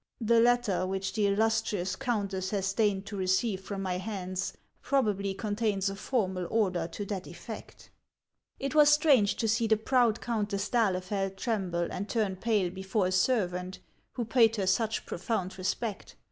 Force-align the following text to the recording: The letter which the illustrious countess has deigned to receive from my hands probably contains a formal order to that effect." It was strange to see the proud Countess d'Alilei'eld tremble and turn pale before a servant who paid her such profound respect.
The 0.19 0.39
letter 0.39 0.87
which 0.87 1.13
the 1.13 1.27
illustrious 1.27 1.95
countess 1.95 2.49
has 2.49 2.73
deigned 2.73 3.05
to 3.05 3.15
receive 3.15 3.61
from 3.61 3.83
my 3.83 3.99
hands 3.99 4.53
probably 4.81 5.35
contains 5.35 5.91
a 5.91 5.95
formal 5.95 6.47
order 6.49 6.87
to 6.87 7.05
that 7.05 7.27
effect." 7.27 7.91
It 8.59 8.73
was 8.73 8.89
strange 8.89 9.35
to 9.35 9.47
see 9.47 9.67
the 9.67 9.77
proud 9.77 10.19
Countess 10.19 10.69
d'Alilei'eld 10.69 11.37
tremble 11.37 11.87
and 11.91 12.09
turn 12.09 12.35
pale 12.37 12.71
before 12.71 13.05
a 13.05 13.11
servant 13.11 13.77
who 14.13 14.25
paid 14.25 14.55
her 14.55 14.65
such 14.65 15.05
profound 15.05 15.59
respect. 15.59 16.15